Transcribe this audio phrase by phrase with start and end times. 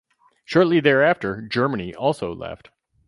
[0.45, 2.71] Shortly thereafter Germany also left.